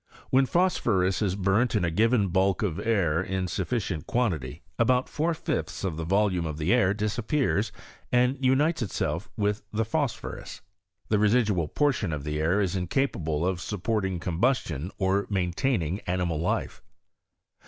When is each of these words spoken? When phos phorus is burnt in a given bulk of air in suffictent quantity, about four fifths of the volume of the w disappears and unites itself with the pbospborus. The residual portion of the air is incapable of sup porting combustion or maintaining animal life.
When 0.31 0.47
phos 0.47 0.77
phorus 0.79 1.21
is 1.21 1.35
burnt 1.35 1.75
in 1.75 1.85
a 1.85 1.91
given 1.91 2.29
bulk 2.29 2.63
of 2.63 2.79
air 2.79 3.21
in 3.21 3.45
suffictent 3.47 4.07
quantity, 4.07 4.63
about 4.79 5.07
four 5.07 5.35
fifths 5.35 5.83
of 5.83 5.95
the 5.95 6.03
volume 6.03 6.47
of 6.47 6.57
the 6.57 6.71
w 6.71 6.95
disappears 6.95 7.71
and 8.11 8.43
unites 8.43 8.81
itself 8.81 9.29
with 9.37 9.61
the 9.71 9.85
pbospborus. 9.85 10.61
The 11.09 11.19
residual 11.19 11.67
portion 11.67 12.11
of 12.13 12.23
the 12.23 12.39
air 12.39 12.61
is 12.61 12.75
incapable 12.75 13.45
of 13.45 13.61
sup 13.61 13.83
porting 13.83 14.19
combustion 14.19 14.89
or 14.97 15.27
maintaining 15.29 15.99
animal 16.07 16.39
life. 16.39 16.81